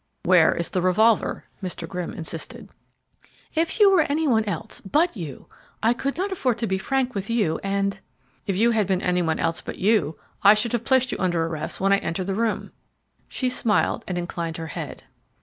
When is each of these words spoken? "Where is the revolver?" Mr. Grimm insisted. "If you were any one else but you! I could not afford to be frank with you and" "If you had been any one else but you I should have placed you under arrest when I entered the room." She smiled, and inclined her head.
"Where 0.23 0.55
is 0.55 0.71
the 0.71 0.81
revolver?" 0.81 1.45
Mr. 1.61 1.87
Grimm 1.87 2.11
insisted. 2.11 2.69
"If 3.53 3.79
you 3.79 3.91
were 3.91 4.01
any 4.09 4.27
one 4.27 4.43
else 4.45 4.79
but 4.81 5.15
you! 5.15 5.45
I 5.83 5.93
could 5.93 6.17
not 6.17 6.31
afford 6.31 6.57
to 6.57 6.65
be 6.65 6.79
frank 6.79 7.13
with 7.13 7.29
you 7.29 7.59
and" 7.63 7.99
"If 8.47 8.57
you 8.57 8.71
had 8.71 8.87
been 8.87 9.03
any 9.03 9.21
one 9.21 9.37
else 9.37 9.61
but 9.61 9.77
you 9.77 10.17
I 10.41 10.55
should 10.55 10.71
have 10.73 10.85
placed 10.85 11.11
you 11.11 11.19
under 11.19 11.45
arrest 11.45 11.79
when 11.79 11.93
I 11.93 11.99
entered 11.99 12.25
the 12.25 12.33
room." 12.33 12.71
She 13.29 13.47
smiled, 13.47 14.03
and 14.07 14.17
inclined 14.17 14.57
her 14.57 14.65
head. 14.73 15.03